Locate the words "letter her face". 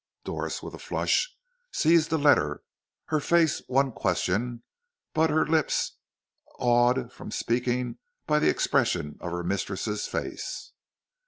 2.17-3.61